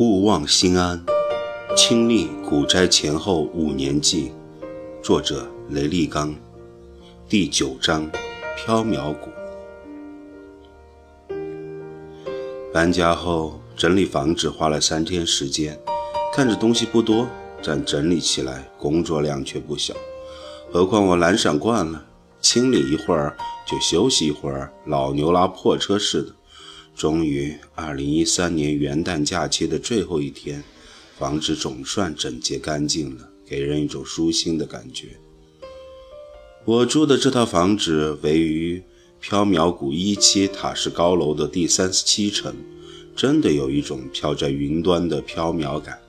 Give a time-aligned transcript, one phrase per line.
[0.00, 1.04] 勿忘心安，
[1.76, 4.30] 清历古斋前后五年记。
[5.02, 6.32] 作者：雷立刚。
[7.28, 8.08] 第九章：
[8.56, 9.28] 缥缈谷。
[12.72, 15.76] 搬家后整理房子花了三天时间，
[16.32, 17.26] 看着东西不多，
[17.64, 19.92] 但整理起来工作量却不小。
[20.70, 22.04] 何况我懒散惯了，
[22.40, 26.32] 清理一会儿就休息一会儿，老牛拉破车似的。
[26.98, 30.64] 终于，二零一三年元旦假期的最后一天，
[31.16, 35.10] 房子总算整洁干净了，给人一种舒心的感觉。
[36.64, 38.82] 我住的这套房子位于
[39.22, 42.52] 缥缈谷一期塔式高楼的第三十七层，
[43.14, 46.00] 真的有一种飘在云端的缥缈感。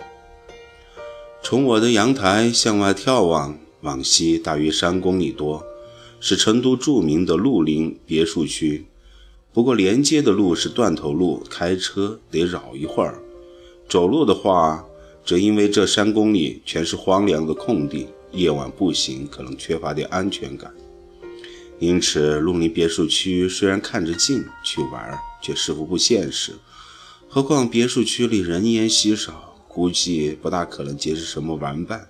[1.43, 5.63] 从我的阳台向外眺望，往西大约三公里多，
[6.19, 8.87] 是成都著名的绿林别墅区。
[9.51, 13.19] 不过连接的路是断头路，开车得绕一会儿。
[13.87, 14.85] 走路的话，
[15.25, 20.71] 则因为这三公里全是荒凉的空地，夜晚步行可能缺乏点安全感。
[21.79, 26.53] 因此，鹿林别墅区虽然看着近，去玩却似乎不现实。
[27.27, 32.07] 何况别墅区里人烟稀少，估计不大可能结识什么玩伴。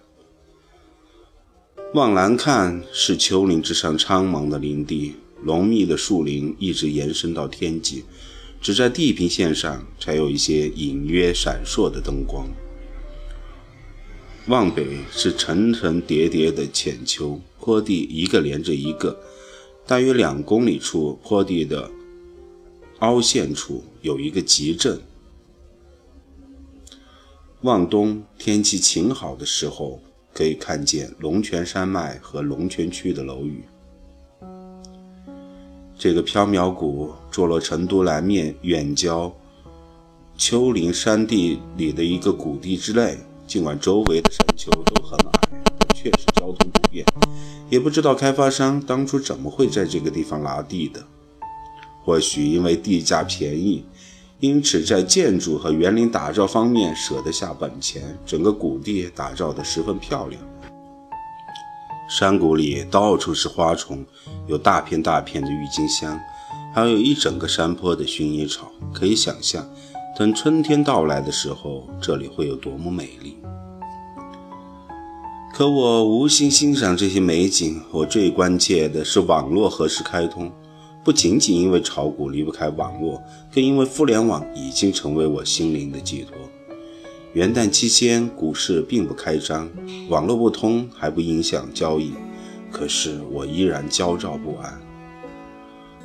[1.94, 5.16] 往南看，是丘陵之上苍茫的林地。
[5.44, 8.04] 浓密的树林一直延伸到天际，
[8.62, 12.48] 只在地平线上才有一些隐约闪烁的灯光。
[14.48, 19.20] 往北是层层叠叠的浅丘，坡地一个连着一个，
[19.86, 21.90] 大约两公里处坡地的
[23.00, 25.00] 凹陷处有一个集镇。
[27.62, 30.02] 望东，天气晴好的时候，
[30.34, 33.64] 可以看见龙泉山脉和龙泉区的楼宇。
[36.00, 39.30] 这个缥缈谷坐落成都南面远郊
[40.38, 47.06] 丘陵山地里的一个谷地之内，尽管周围的山丘都很矮，但确实交通不便。
[47.70, 51.06] 也不知道开发商当初怎么会在这个地方拿地的。
[52.06, 53.84] 或许因为地价便宜，
[54.40, 60.42] 因此在建筑和园林打造方面舍得下本钱，整个谷地打造得十分漂亮。
[62.10, 64.04] 山谷里到处是花丛，
[64.48, 66.20] 有大片大片的郁金香，
[66.74, 68.72] 还有一整个山坡的薰衣草。
[68.92, 69.64] 可以想象，
[70.18, 73.38] 等春天到来的时候，这里会有多么美丽。
[75.54, 80.52] 可我无心欣赏这些美景，我最关切的是网络何时开通。
[81.04, 83.22] 不仅仅因为炒股离不开网络，
[83.54, 86.36] 更因为互联网已经成为我心灵的寄托。
[87.34, 89.70] 元旦期间，股市并不开张，
[90.10, 92.14] 网络不通还不影响交易，
[92.72, 94.82] 可是我依然焦躁不安。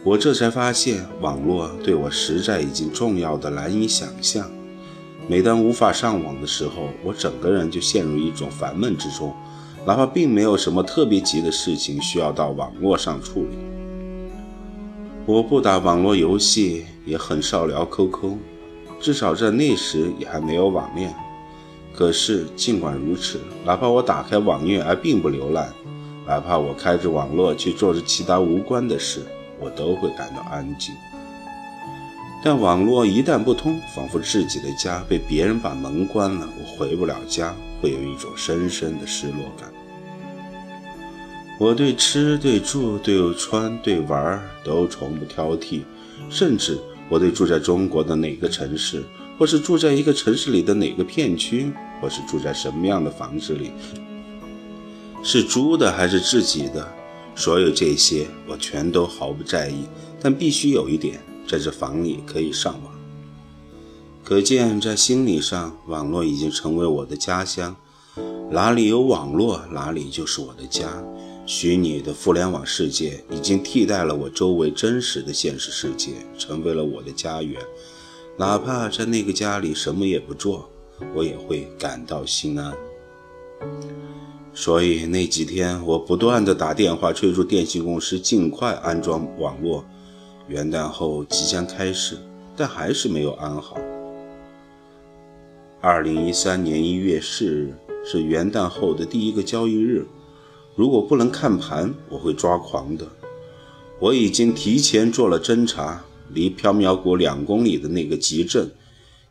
[0.04, 4.50] 我这才发现，网络对我实在已经重要的难以想象。
[5.26, 9.34] 每当无法上网的时候，我整个人就陷入一种烦闷之中，
[9.86, 13.56] 哪怕并没有什么特别急的事情需要到网络上处理。
[15.24, 18.36] 我不打网络游戏，也很少聊 QQ。
[19.04, 21.15] 至少在那时也还没有网恋。
[21.92, 25.70] 可是尽管如此，哪怕我打开网页而并不浏览，
[26.26, 29.20] 哪怕我开着网络去做着其他无关的事，
[29.60, 30.94] 我都会感到安静。
[32.43, 39.70] 但网络一旦不通，仿佛自己的家被别人把门关了，我回不了家，会有一种深深的失落感。
[41.60, 45.82] 我对吃、对住、对穿、对玩都从不挑剔，
[46.31, 46.78] 甚至。
[47.09, 49.04] 我对住在中国的哪个城市，
[49.38, 53.70] 或是住在一个城市里的哪个片区，或是住在什么样的房子里，
[55.22, 56.87] 是租的还是自己的，
[57.34, 59.84] 所有这些我全都毫不在意。
[60.20, 62.93] 但必须有一点，在这房里可以上网。
[64.25, 67.76] 可见，在心理上，网络已经成为我的家乡。
[68.50, 71.04] 哪里有网络，哪里就是我的家。
[71.47, 77.61] 虚拟的互联网世界已经替代了我周围真实的现实世界，成为了我的家园。
[78.38, 80.70] 哪怕在那个家里什么也不做，
[81.14, 82.73] 我也会感到心安。
[84.55, 89.85] 所以那几天，我不断的打电话催促电信公司尽快安装网络。
[90.49, 92.17] 元旦后即将开始，
[92.56, 93.76] 但还是没有安好。
[95.81, 97.75] 二零一三年一月四日
[98.05, 100.06] 是元旦后的第一个交易日。
[100.76, 103.06] 如果不能看盘，我会抓狂的。
[104.00, 108.71] 我已经提前做了侦查，离缥缈谷两公里的那个集镇，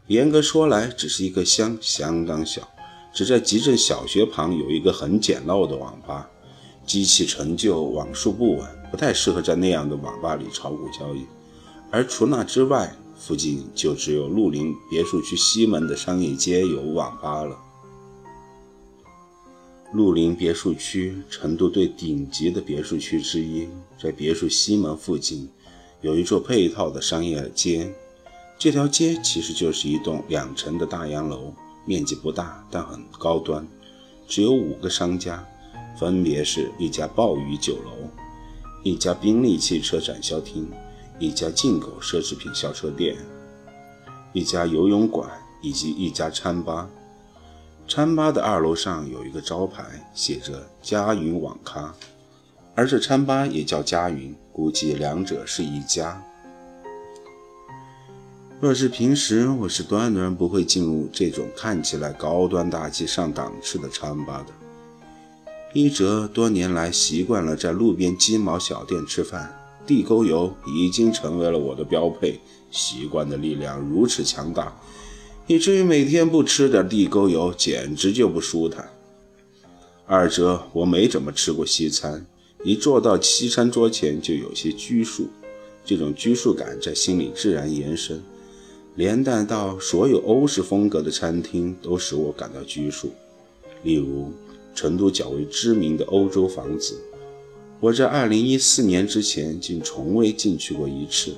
[0.07, 2.67] 严格说来只是一个乡，相当小。
[3.13, 6.29] 只在集镇小学旁有一个很简陋的网吧，
[6.85, 11.25] 机器陈旧，网速不稳，不太适合在那样的网吧里炒股交易。
[11.91, 17.55] 而除那之外，附近就只有鹿林别墅区西门的商业街有网吧了。
[19.93, 23.69] 鹿林别墅区，成都最顶级的别墅区之一，
[24.01, 25.47] 在别墅西门附近，
[26.01, 27.93] 有一座配套的商业街。
[28.57, 31.53] 这条街其实就是一栋两层的大洋楼，
[31.85, 33.67] 面积不大，但很高端，
[34.27, 35.47] 只有五个商家，
[35.99, 37.91] 分别是一家鲍鱼酒楼、
[38.81, 40.67] 一家宾利汽车展销厅、
[41.19, 43.15] 一家进口奢侈品小车店、
[44.33, 45.29] 一家游泳馆
[45.61, 46.89] 以及一家餐吧。
[47.95, 49.83] 餐吧的二楼上有一个招牌，
[50.15, 51.93] 写着“佳云网咖”，
[52.73, 56.19] 而这餐吧也叫佳云，估计两者是一家。
[58.59, 64.53] 若是平时，我是断然不会进入这种看起来高端大气上档次的餐吧的。
[65.71, 69.55] 一哲多年来习惯了在路边鸡毛小店吃饭，
[69.85, 72.39] 地沟油已经成为了我的标配，
[72.71, 74.75] 习惯的力量如此强大。
[75.45, 78.89] 以至于每天不吃点地沟油，简直就不舒坦。
[80.05, 82.25] 二者我没怎么吃过西餐，
[82.63, 85.27] 一坐到西餐桌前就有些拘束，
[85.83, 88.23] 这种拘束感在心里自然延伸，
[88.95, 93.11] 连带到所有欧式风格的餐厅都使我感到拘束。
[93.83, 94.31] 例如，
[94.73, 96.97] 成都较为知名的欧洲房子，
[97.81, 101.33] 我在2014年之前竟从未进去过一次，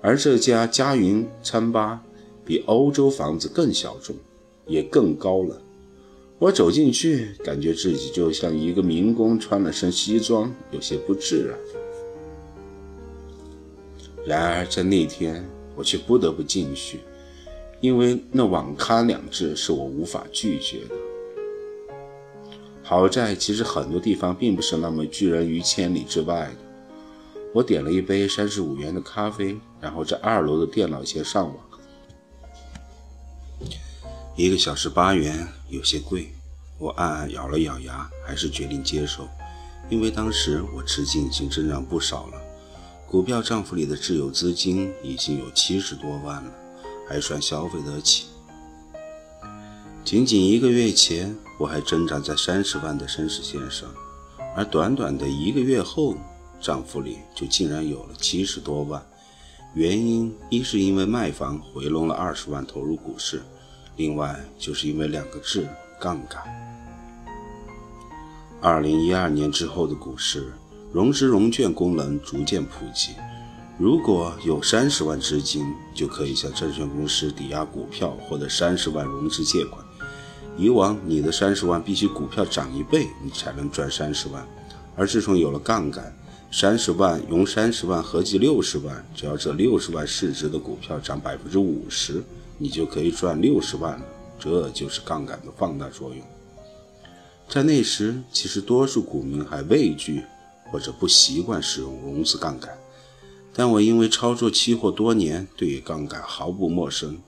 [0.00, 2.04] 而这家佳云餐吧。
[2.46, 4.14] 比欧洲房子更小众，
[4.66, 5.60] 也更高了。
[6.38, 11.58] 我走进去，感觉自己就像一个民工穿了身西装，有些不自然。
[14.24, 15.44] 然而在那天，
[15.74, 17.00] 我却不得不进去，
[17.80, 20.94] 因为那“网咖”两字是我无法拒绝的。
[22.82, 27.40] 好在，其实很多地方并不是那么拒人于千里之外的。
[27.52, 31.56] 我点了一杯三十五元的咖啡，然后在二楼的电脑前上网。
[34.38, 36.30] 一个小时八元，有些贵。
[36.76, 39.26] 我暗暗咬了咬牙，还是决定接受，
[39.88, 42.42] 因为当时我资金已经增长不少了，
[43.08, 46.52] 股票账户里的自有资金已经有七十多万了，
[47.08, 48.26] 还算消费得起。
[50.04, 53.88] 仅仅一个月前，我还挣扎在三十万的生死线上，
[54.54, 56.14] 而短短的一个月后，
[56.60, 59.02] 账户里就竟然有了七十多万。
[59.72, 63.40] 原因一是因为卖房回笼了二十万投入股市。
[63.96, 65.66] 另外，就是因为两个字——
[65.98, 66.42] 杠杆。
[68.60, 70.52] 二零一二年之后的股市，
[70.92, 73.12] 融资融券功能逐渐普及。
[73.78, 75.64] 如果有三十万资金，
[75.94, 79.82] 就可以向证券公司抵押股票，获得三十万融资借款。
[80.58, 84.46] 以往，你的三十万必须股票涨一倍，你才能赚三十万。
[84.94, 86.14] 而自从有了杠杆，
[86.50, 92.22] 三十万融三十万，合计六十万，只要这六十万市值的股票涨百分之五十。
[92.58, 94.04] 你就可以赚六十万了，
[94.38, 96.18] 这就是杠杆的放大作用。
[97.48, 100.22] 在那时，其实多数股民还畏惧
[100.70, 102.76] 或者不习惯使用融资杠杆，
[103.54, 107.18] 但我因为操作期货多年，对于杠杆毫不陌生。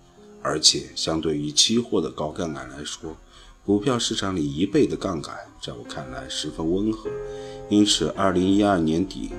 [0.41, 3.17] 而且，相对于期货的高杠杆来说，
[3.65, 7.11] 股票市场里一倍的杠杆，在我看来十分温和。
[7.69, 9.31] 因此，二零一二年底，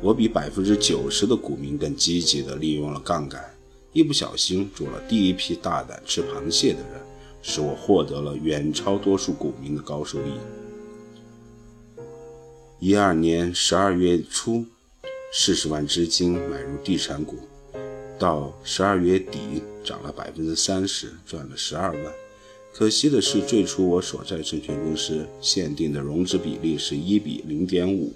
[0.00, 3.53] 我比百分之九十的股民更积极地利用了杠杆。
[3.94, 7.00] 一不小心做了第一批大胆吃螃蟹的人，
[7.40, 10.32] 使我获得了远超多数股民的高收益。
[12.80, 14.66] 一二年十二月初，
[15.32, 17.36] 四十万资金买入地产股，
[18.18, 22.12] 到十二月底涨了百分之三十，赚了十二万。
[22.72, 28.12] 可惜的是，最初我所在证券公司限定的融资比例是一比零点五，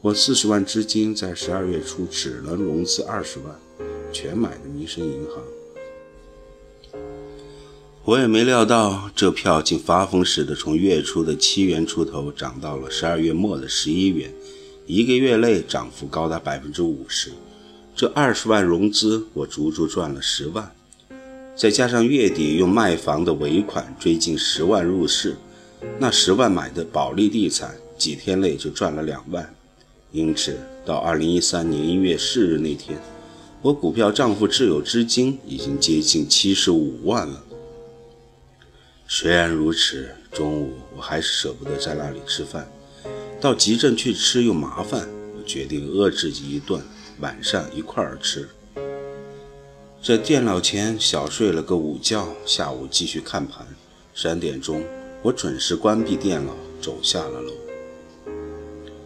[0.00, 3.58] 我四十万资金在十二月初只能融资二十万。
[4.12, 5.42] 全买的民生银行，
[8.04, 14.30] 我也没料到这票竟发疯似的从月初的七元出头涨到了十二月末的十一元，
[14.86, 17.32] 一个月内涨幅高达百分之五十。
[17.96, 20.74] 这二十万融资，我足足赚了十万，
[21.56, 25.36] 再加上月底用卖房的尾款追进十万入市，
[25.98, 29.54] 那十万买的保利地产几天内就赚了两万。
[30.10, 33.00] 因此，到二零一三年一月四日那天。
[33.62, 37.40] 我股票账户自有资金已经接近七十五万了。
[39.06, 42.68] 虽然如此，中午我还是舍不得在那里吃饭，
[43.40, 46.82] 到集镇去吃又麻烦，我决定饿自己一顿，
[47.20, 48.48] 晚上一块儿吃。
[50.02, 53.64] 在电脑前小睡了个午觉，下午继续看盘。
[54.12, 54.82] 三点钟，
[55.22, 57.52] 我准时关闭电脑，走下了楼。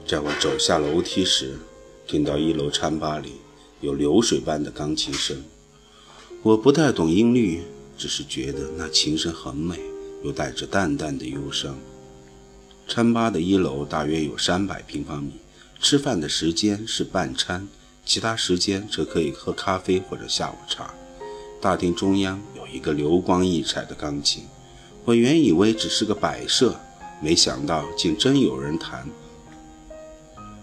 [0.06, 1.58] 在我走下楼梯时，
[2.06, 3.32] 听到一楼餐吧里。
[3.80, 5.42] 有流水般的钢琴声。
[6.42, 7.62] 我不太懂音律，
[7.98, 9.78] 只是觉得那琴声很美，
[10.22, 11.76] 又带着淡淡的忧伤。
[12.88, 15.32] 餐吧的一楼大约有三百平方米，
[15.80, 17.68] 吃饭的时间是半餐，
[18.04, 20.94] 其他时间则可以喝咖啡或者下午茶。
[21.60, 24.44] 大厅中央有一个流光溢彩的钢琴，
[25.04, 26.78] 我原以为只是个摆设，
[27.20, 29.08] 没想到竟真有人弹。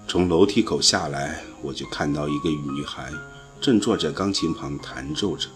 [0.07, 3.11] 从楼梯口下来，我就看到一个女孩
[3.59, 5.47] 正坐在钢琴旁弹奏着。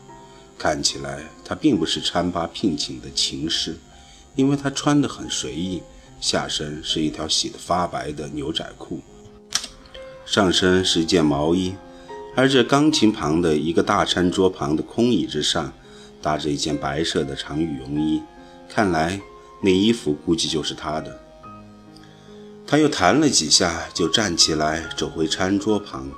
[0.58, 3.77] 看起来她并不是餐吧聘请的琴师，
[4.36, 5.84] 因为她穿得很随意，
[6.20, 9.01] 下身是一条洗得发白的牛仔裤，
[10.25, 11.75] 上身是一件毛衣。
[12.36, 15.72] 而这钢琴旁的一个大餐桌旁的空椅子上，
[16.20, 18.22] 搭着一件白色的长羽绒衣，
[18.68, 19.22] 看来
[19.62, 21.20] 那衣服估计就是她的。
[22.70, 26.12] 他又弹了几下，就站起来走回餐桌旁。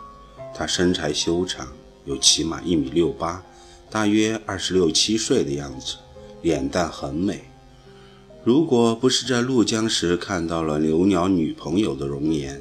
[0.55, 1.67] 他身材修长，
[2.05, 3.43] 有起码一米六八，
[3.91, 5.97] 大约二十六七岁的样子，
[6.41, 7.43] 脸蛋很美。
[8.43, 12.59] 如果不是在怒江时看到了刘鸟女朋友的容颜，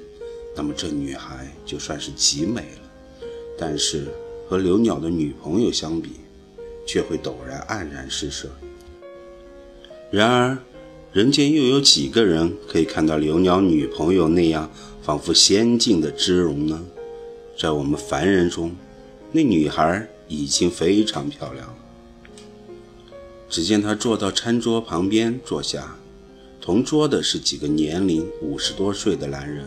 [0.54, 3.22] 那么这女孩就算是极美了。
[3.58, 4.06] 但是
[4.50, 6.20] 和刘鸟的女朋友相比，
[6.86, 8.50] 却会陡然黯然失色。
[10.10, 10.58] 然而。
[11.18, 14.70] 人间又有几个人可以看到刘鸟女朋友那样
[15.02, 16.80] 仿佛仙境的姿容呢？
[17.58, 18.70] 在我们凡人中，
[19.32, 21.74] 那女孩已经非常漂亮了。
[23.50, 25.96] 只见她坐到餐桌旁边坐下，
[26.60, 29.64] 同桌的是几个年龄五十多岁的男人，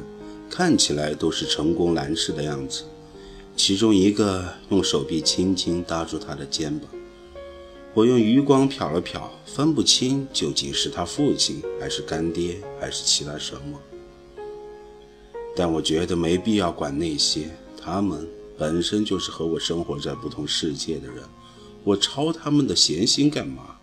[0.49, 2.83] 看起来都是成功男士的样子。
[3.57, 6.89] 其中一个用手臂轻轻搭住她的肩膀。
[7.93, 13.77] 我用余光瞟了瞟，分不清究竟是他父亲，还是干爹，还是其他什么。
[15.53, 17.49] 但我觉得没必要管那些，
[17.81, 18.25] 他们
[18.57, 21.17] 本身就是和我生活在不同世界的人，
[21.83, 23.75] 我操他们的闲心干嘛？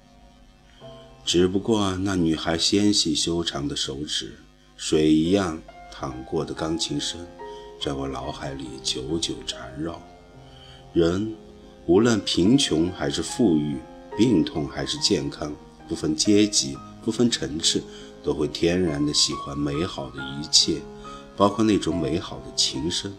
[1.26, 4.32] 只不过那女孩纤细修长的手指，
[4.78, 5.60] 水一样
[5.92, 7.20] 淌过的钢琴声，
[7.78, 10.00] 在我脑海里久久缠绕。
[10.94, 11.34] 人，
[11.84, 13.76] 无论贫穷还是富裕。
[14.18, 15.54] 病痛还是健康，
[15.88, 17.80] 不分阶级，不分层次，
[18.24, 20.78] 都会天然的喜欢美好的一切，
[21.36, 23.14] 包括那种美好的琴声，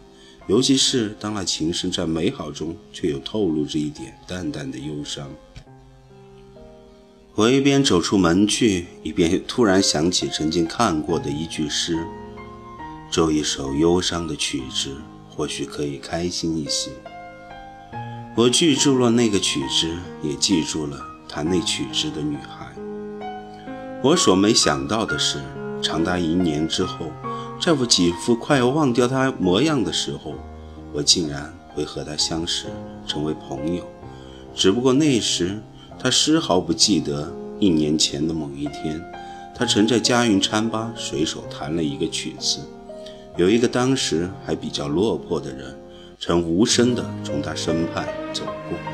[0.47, 5.29] 尤其是当那琴声在美好中却又透露着一点淡淡的忧伤。
[7.35, 11.97] 我一边走出门去，一边突然想起曾经看过的一句诗：
[13.09, 14.97] 奏一首忧伤的曲子，
[15.29, 16.91] 或许可以开心一些。
[18.39, 19.85] 我记住了那个曲子，
[20.23, 22.73] 也记住了弹那曲子的女孩。
[24.01, 25.39] 我所没想到的是，
[25.81, 27.07] 长达一年之后，
[27.59, 30.35] 在我几乎快要忘掉她模样的时候，
[30.93, 32.67] 我竟然会和她相识，
[33.05, 33.85] 成为朋友。
[34.55, 35.61] 只不过那时，
[36.01, 37.29] 她丝毫不记得
[37.59, 39.03] 一年前的某一天，
[39.53, 42.59] 她曾在嘉云餐吧随手弹了一个曲子，
[43.35, 45.77] 有一个当时还比较落魄的人。
[46.21, 48.88] 曾无声地从他身畔走过。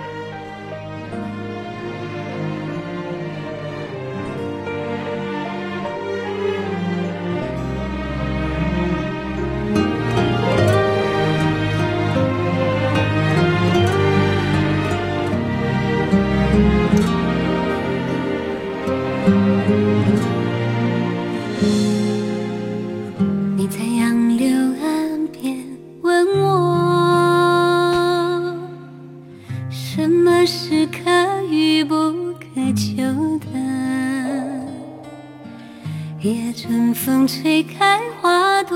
[37.06, 38.76] 风吹开花朵，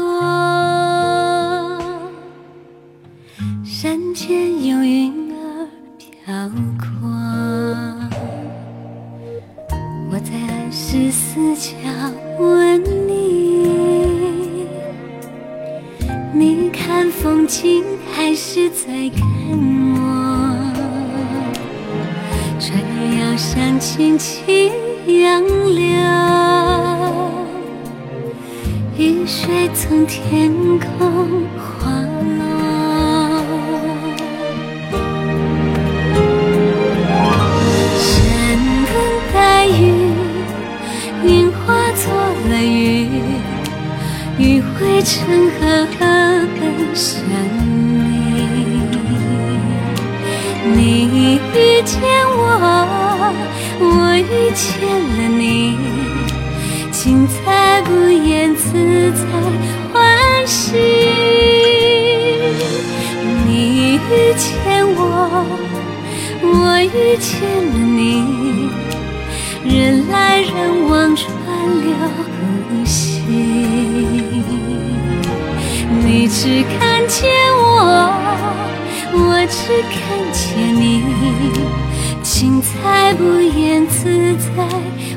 [3.66, 5.68] 山间有云儿
[5.98, 7.10] 飘过。
[10.12, 11.74] 我在二十四桥
[12.38, 14.68] 问你，
[16.32, 17.84] 你看风景
[18.14, 19.26] 还是在看
[19.96, 20.00] 我？
[22.60, 24.72] 船儿摇上轻轻
[25.08, 25.42] 杨
[25.74, 26.49] 柳。
[29.30, 31.92] 水从天空滑
[32.40, 32.42] 落，
[38.00, 38.58] 山
[38.88, 38.92] 等
[39.32, 39.72] 待雨，
[41.24, 41.58] 云化
[41.92, 42.12] 作
[42.50, 43.08] 了雨，
[44.40, 45.14] 雨汇成
[45.52, 45.60] 河
[46.00, 46.10] 奔
[46.96, 47.22] 向
[47.54, 48.02] 你。
[50.74, 50.82] 你
[51.54, 52.02] 遇见
[52.36, 52.42] 我，
[53.80, 53.86] 我
[54.18, 54.89] 遇见
[59.12, 59.26] 自在
[59.92, 60.76] 欢喜，
[63.48, 63.98] 你遇
[64.38, 65.02] 见我，
[66.44, 66.48] 我
[66.80, 67.32] 遇见
[67.66, 68.70] 了你。
[69.66, 70.50] 人来人
[70.88, 71.28] 往川
[71.82, 71.90] 流
[72.70, 73.24] 不息，
[76.06, 78.14] 你只看见我，
[79.12, 80.00] 我只看
[80.32, 81.04] 见你。
[82.22, 84.64] 精彩不言，自在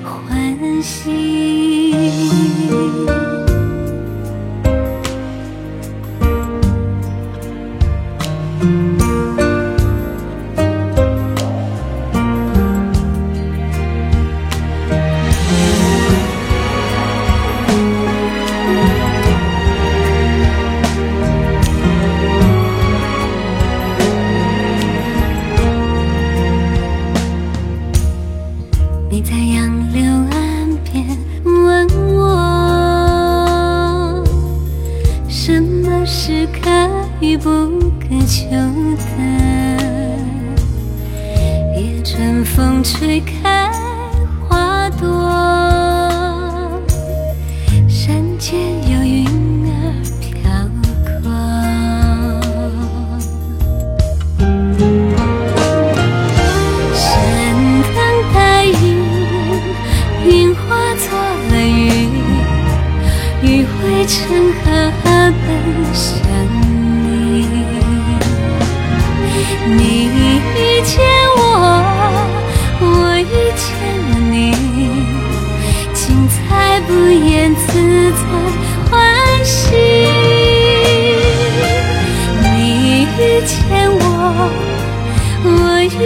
[0.03, 1.93] 欢喜。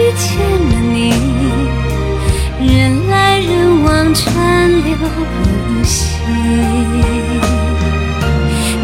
[0.07, 1.11] 遇见了你，
[2.65, 6.21] 人来人往，川流不息，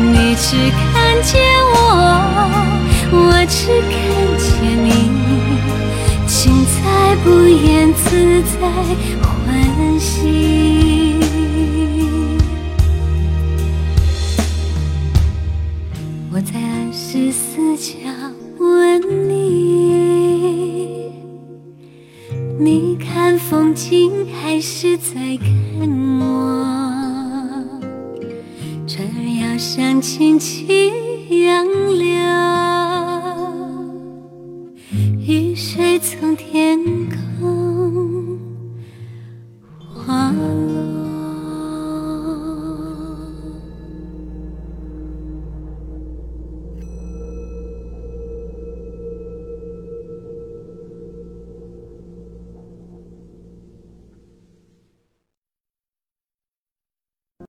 [0.01, 0.57] 你只
[0.91, 0.91] 看
[1.23, 1.41] 见
[1.75, 1.77] 我，
[3.09, 3.15] 我
[3.47, 3.57] 只
[3.89, 3.95] 看
[4.37, 4.51] 见
[4.83, 4.89] 你。
[6.27, 8.67] 情在不言，自在
[9.21, 10.72] 欢喜。
[23.73, 25.49] 镜还是在看
[26.19, 26.63] 我，
[28.87, 30.91] 船儿要向前去
[31.43, 31.65] 杨
[31.97, 32.05] 柳，
[35.25, 36.72] 雨水从天。